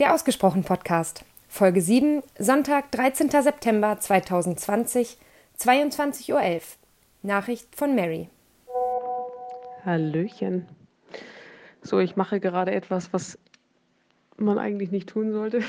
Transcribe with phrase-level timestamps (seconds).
[0.00, 3.30] Der Ausgesprochen Podcast, Folge 7, Sonntag, 13.
[3.30, 5.18] September 2020,
[5.56, 6.60] 22.11 Uhr.
[7.22, 8.28] Nachricht von Mary.
[9.84, 10.66] Hallöchen.
[11.80, 13.38] So, ich mache gerade etwas, was
[14.36, 15.62] man eigentlich nicht tun sollte.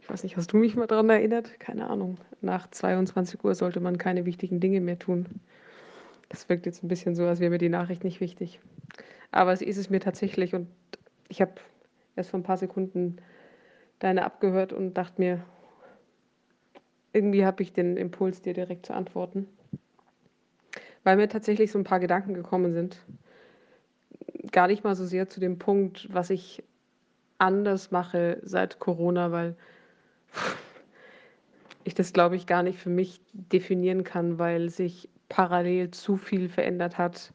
[0.00, 1.58] Ich weiß nicht, hast du mich mal daran erinnert?
[1.58, 2.18] Keine Ahnung.
[2.40, 5.26] Nach 22 Uhr sollte man keine wichtigen Dinge mehr tun.
[6.28, 8.60] Das wirkt jetzt ein bisschen so, als wäre mir die Nachricht nicht wichtig.
[9.32, 10.68] Aber es ist es mir tatsächlich und
[11.28, 11.54] ich habe
[12.18, 13.16] erst vor ein paar Sekunden
[13.98, 15.44] deine abgehört und dachte mir,
[17.12, 19.48] irgendwie habe ich den Impuls, dir direkt zu antworten.
[21.04, 22.98] Weil mir tatsächlich so ein paar Gedanken gekommen sind.
[24.52, 26.62] Gar nicht mal so sehr zu dem Punkt, was ich
[27.38, 29.56] anders mache seit Corona, weil
[31.84, 36.48] ich das, glaube ich, gar nicht für mich definieren kann, weil sich parallel zu viel
[36.48, 37.32] verändert hat,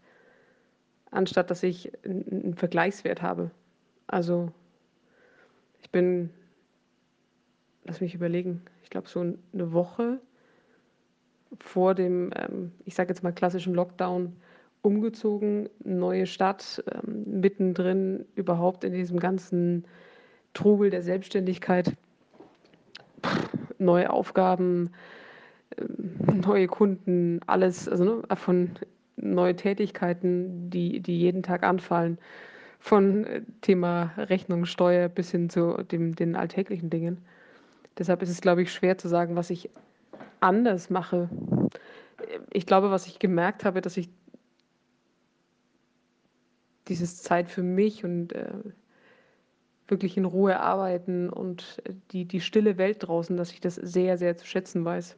[1.11, 3.51] anstatt dass ich einen Vergleichswert habe.
[4.07, 4.51] Also
[5.93, 6.29] bin,
[7.85, 10.19] lass mich überlegen, ich glaube so eine Woche
[11.61, 14.35] vor dem, ähm, ich sage jetzt mal klassischen Lockdown,
[14.81, 19.85] umgezogen, neue Stadt, ähm, mittendrin überhaupt in diesem ganzen
[20.53, 21.93] Trubel der Selbstständigkeit,
[23.77, 24.91] neue Aufgaben,
[25.77, 28.71] ähm, neue Kunden, alles, also ne, von
[29.15, 32.17] neue Tätigkeiten, die, die jeden Tag anfallen
[32.83, 37.23] von äh, Thema Rechnung, Steuer bis hin zu dem, den alltäglichen Dingen.
[37.97, 39.69] Deshalb ist es, glaube ich, schwer zu sagen, was ich
[40.41, 41.29] anders mache.
[42.51, 44.09] Ich glaube, was ich gemerkt habe, dass ich
[46.89, 48.51] dieses Zeit für mich und äh,
[49.87, 54.35] wirklich in Ruhe arbeiten und die, die stille Welt draußen, dass ich das sehr, sehr
[54.35, 55.15] zu schätzen weiß.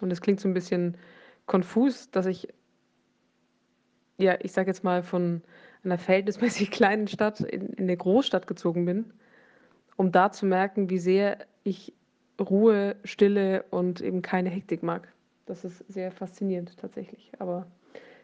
[0.00, 0.96] Und es klingt so ein bisschen
[1.44, 2.48] konfus, dass ich,
[4.16, 5.42] ja, ich sage jetzt mal von
[5.84, 9.12] einer verhältnismäßig kleinen Stadt in, in eine Großstadt gezogen bin,
[9.96, 11.92] um da zu merken, wie sehr ich
[12.40, 15.08] Ruhe, Stille und eben keine Hektik mag.
[15.46, 17.32] Das ist sehr faszinierend tatsächlich.
[17.38, 17.66] Aber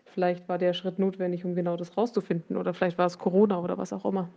[0.05, 2.57] vielleicht war der Schritt notwendig, um genau das rauszufinden.
[2.57, 4.29] Oder vielleicht war es Corona oder was auch immer.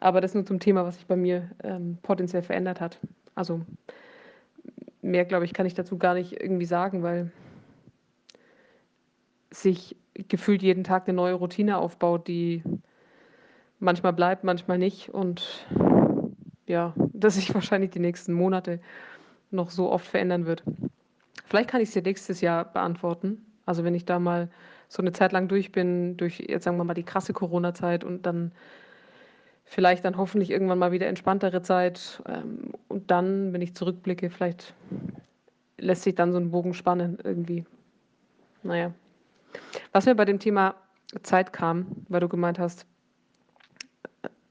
[0.00, 2.98] Aber das nur zum Thema, was sich bei mir ähm, potenziell verändert hat.
[3.34, 3.60] Also
[5.02, 7.30] mehr, glaube ich, kann ich dazu gar nicht irgendwie sagen, weil
[9.50, 12.62] sich gefühlt jeden Tag eine neue Routine aufbaut, die
[13.78, 15.08] manchmal bleibt, manchmal nicht.
[15.08, 15.66] Und
[16.66, 18.80] ja, dass sich wahrscheinlich die nächsten Monate
[19.50, 20.62] noch so oft verändern wird.
[21.46, 23.44] Vielleicht kann ich es dir nächstes Jahr beantworten.
[23.66, 24.48] Also wenn ich da mal
[24.88, 28.26] so eine Zeit lang durch bin, durch jetzt sagen wir mal die krasse Corona-Zeit und
[28.26, 28.52] dann
[29.64, 32.22] vielleicht dann hoffentlich irgendwann mal wieder entspanntere Zeit.
[32.28, 34.74] Ähm, und dann, wenn ich zurückblicke, vielleicht
[35.78, 37.64] lässt sich dann so ein Bogen spannen irgendwie.
[38.62, 38.92] Naja.
[39.92, 40.74] Was mir bei dem Thema
[41.22, 42.86] Zeit kam, weil du gemeint hast,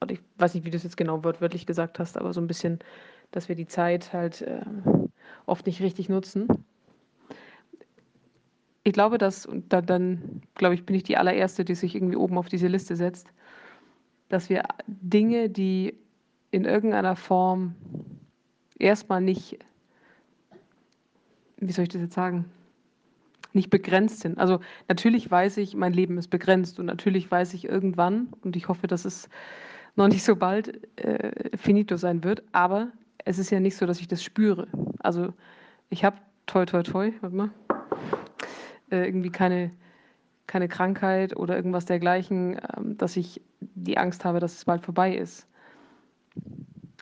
[0.01, 2.47] oder ich weiß nicht, wie du es jetzt genau wörtlich gesagt hast, aber so ein
[2.47, 2.79] bisschen,
[3.31, 4.61] dass wir die Zeit halt äh,
[5.45, 6.47] oft nicht richtig nutzen.
[8.83, 12.15] Ich glaube, dass, und da, dann, glaube ich, bin ich die allererste, die sich irgendwie
[12.15, 13.27] oben auf diese Liste setzt,
[14.29, 15.95] dass wir Dinge, die
[16.51, 17.75] in irgendeiner Form
[18.77, 19.59] erstmal nicht,
[21.57, 22.49] wie soll ich das jetzt sagen,
[23.53, 24.37] nicht begrenzt sind.
[24.37, 28.67] Also natürlich weiß ich, mein Leben ist begrenzt und natürlich weiß ich irgendwann, und ich
[28.67, 29.29] hoffe, dass es
[29.95, 32.89] noch nicht so bald äh, finito sein wird, aber
[33.25, 34.67] es ist ja nicht so, dass ich das spüre.
[34.99, 35.33] Also
[35.89, 37.49] ich habe toi toi toi, warte mal,
[38.91, 39.71] äh, irgendwie keine,
[40.47, 42.61] keine Krankheit oder irgendwas dergleichen, äh,
[42.97, 45.47] dass ich die Angst habe, dass es bald vorbei ist.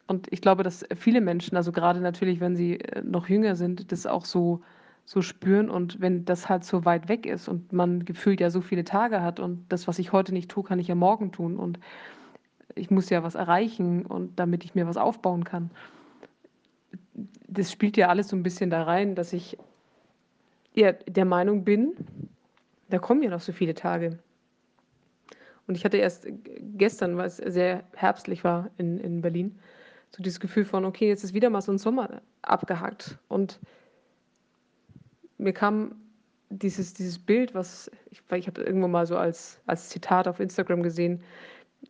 [0.08, 3.92] Und ich glaube, dass viele Menschen, also gerade natürlich, wenn sie äh, noch jünger sind,
[3.92, 4.62] das auch so
[5.08, 5.70] so spüren.
[5.70, 9.22] Und wenn das halt so weit weg ist und man gefühlt ja so viele Tage
[9.22, 11.58] hat und das, was ich heute nicht tue, kann ich ja morgen tun.
[11.58, 11.80] Und
[12.76, 15.72] ich muss ja was erreichen und damit ich mir was aufbauen kann.
[17.48, 19.58] Das spielt ja alles so ein bisschen da rein, dass ich
[20.74, 21.96] ja der Meinung bin,
[22.90, 24.20] da kommen ja noch so viele Tage.
[25.68, 26.28] Und ich hatte erst
[26.78, 29.58] gestern, weil es sehr herbstlich war in, in Berlin,
[30.12, 33.18] so dieses Gefühl von, okay, jetzt ist wieder mal so ein Sommer abgehakt.
[33.30, 33.60] Und
[35.38, 35.96] mir kam
[36.50, 40.84] dieses, dieses Bild, was ich, ich habe irgendwo mal so als, als Zitat auf Instagram
[40.84, 41.22] gesehen.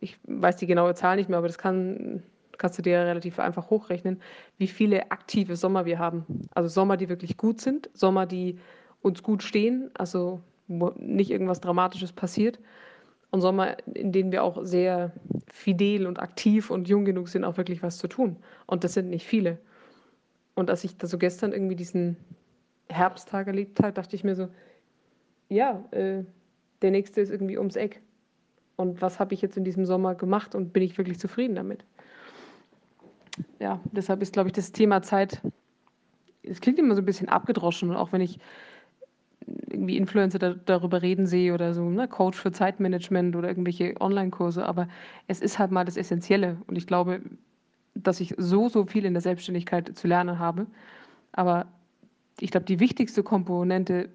[0.00, 2.22] Ich weiß die genaue Zahl nicht mehr, aber das kann,
[2.58, 4.20] kannst du dir relativ einfach hochrechnen,
[4.58, 6.48] wie viele aktive Sommer wir haben.
[6.54, 8.58] Also Sommer, die wirklich gut sind, Sommer, die
[9.00, 12.58] uns gut stehen, also wo nicht irgendwas Dramatisches passiert.
[13.30, 15.12] Und Sommer, in denen wir auch sehr
[15.52, 18.36] fidel und aktiv und jung genug sind, auch wirklich was zu tun.
[18.66, 19.58] Und das sind nicht viele.
[20.54, 22.16] Und als ich da so gestern irgendwie diesen,
[22.88, 24.48] Herbsttag erlebt habe, dachte ich mir so,
[25.48, 26.24] ja, äh,
[26.82, 28.00] der nächste ist irgendwie ums Eck.
[28.76, 31.84] Und was habe ich jetzt in diesem Sommer gemacht und bin ich wirklich zufrieden damit?
[33.60, 35.40] ja, deshalb ist, glaube ich, das Thema Zeit,
[36.42, 38.38] es klingt immer so ein bisschen abgedroschen, auch wenn ich
[39.68, 44.64] irgendwie Influencer da, darüber reden sehe oder so, ne, Coach für Zeitmanagement oder irgendwelche Online-Kurse,
[44.64, 44.88] aber
[45.26, 47.22] es ist halt mal das Essentielle und ich glaube,
[47.94, 50.66] dass ich so, so viel in der Selbstständigkeit zu lernen habe,
[51.32, 51.66] aber
[52.40, 54.08] ich glaube, die wichtigste Komponente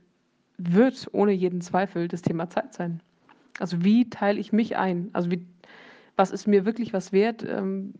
[0.57, 3.01] wird ohne jeden Zweifel das Thema Zeit sein.
[3.59, 5.09] Also wie teile ich mich ein?
[5.13, 5.45] Also wie,
[6.15, 7.43] was ist mir wirklich was wert?
[7.43, 7.93] Ähm,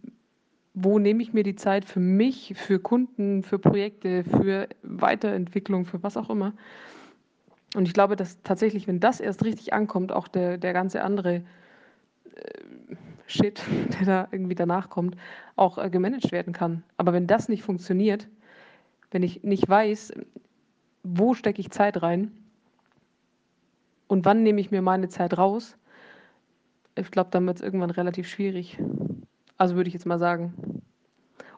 [0.74, 6.02] wo nehme ich mir die Zeit für mich, für Kunden, für Projekte, für Weiterentwicklung, für
[6.02, 6.54] was auch immer?
[7.76, 11.44] Und ich glaube, dass tatsächlich, wenn das erst richtig ankommt, auch der, der ganze andere
[12.36, 12.96] äh,
[13.28, 13.62] Shit,
[14.00, 15.16] der da irgendwie danach kommt,
[15.56, 16.84] auch äh, gemanagt werden kann.
[16.98, 18.28] Aber wenn das nicht funktioniert,
[19.14, 20.14] wenn ich nicht weiß,
[21.04, 22.32] wo stecke ich Zeit rein
[24.08, 25.78] und wann nehme ich mir meine Zeit raus,
[26.96, 28.78] ich glaube, dann wird es irgendwann relativ schwierig.
[29.58, 30.82] Also würde ich jetzt mal sagen.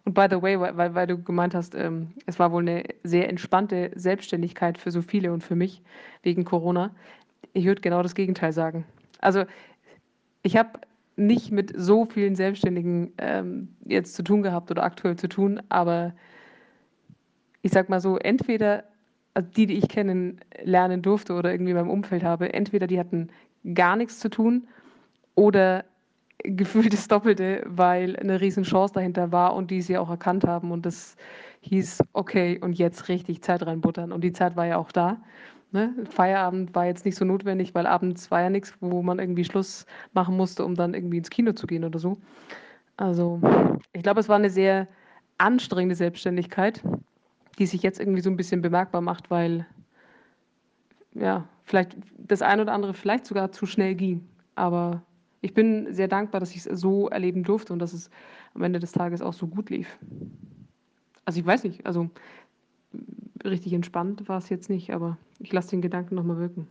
[0.03, 3.27] Und by the way, weil, weil du gemeint hast, ähm, es war wohl eine sehr
[3.27, 5.81] entspannte Selbstständigkeit für so viele und für mich
[6.21, 6.91] wegen Corona.
[7.53, 8.85] Ich würde genau das Gegenteil sagen.
[9.19, 9.45] Also
[10.43, 10.79] ich habe
[11.15, 16.13] nicht mit so vielen Selbstständigen ähm, jetzt zu tun gehabt oder aktuell zu tun, aber
[17.65, 18.83] ich sag mal so, entweder
[19.33, 23.31] also die, die ich kennenlernen durfte oder irgendwie meinem Umfeld habe, entweder die hatten
[23.73, 24.67] gar nichts zu tun
[25.33, 25.83] oder
[26.43, 30.71] gefühlt das Doppelte, weil eine riesen Chance dahinter war und die sie auch erkannt haben
[30.71, 31.15] und das
[31.61, 34.11] hieß, okay, und jetzt richtig Zeit reinbuttern.
[34.11, 35.17] Und die Zeit war ja auch da.
[35.71, 35.95] Ne?
[36.11, 39.87] Feierabend war jetzt nicht so notwendig, weil abends war ja nichts, wo man irgendwie Schluss
[40.13, 42.17] machen musste, um dann irgendwie ins Kino zu gehen oder so.
[42.95, 43.41] Also
[43.91, 44.87] ich glaube, es war eine sehr
[45.39, 46.83] anstrengende Selbstständigkeit,
[47.59, 49.65] die sich jetzt irgendwie so ein bisschen bemerkbar macht, weil
[51.13, 54.27] ja, vielleicht das ein oder andere vielleicht sogar zu schnell ging.
[54.55, 55.01] Aber
[55.41, 58.09] ich bin sehr dankbar, dass ich es so erleben durfte und dass es
[58.53, 59.97] am Ende des Tages auch so gut lief.
[61.23, 62.09] Also ich weiß nicht, also
[63.43, 66.67] richtig entspannt war es jetzt nicht, aber ich lasse den Gedanken nochmal wirken.